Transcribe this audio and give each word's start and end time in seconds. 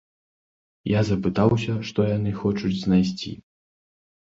Я 0.93 1.01
запытаўся, 1.11 1.77
што 1.93 1.99
яны 2.17 2.37
хочуць 2.41 2.77
знайсці. 2.83 3.41